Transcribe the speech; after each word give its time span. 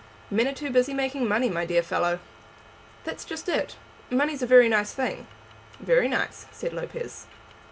"Men 0.31 0.47
are 0.47 0.53
too 0.53 0.71
busy 0.71 0.95
making 0.95 1.27
money, 1.27 1.47
my 1.47 1.63
dear 1.63 1.83
fellow." 1.83 2.17
"That's 3.03 3.23
just 3.23 3.47
it. 3.47 3.75
Money's 4.09 4.41
a 4.41 4.47
very 4.47 4.67
nice 4.67 4.91
thing." 4.93 5.27
"Very 5.79 6.07
nice," 6.07 6.47
said 6.51 6.73
Lopez. 6.73 7.27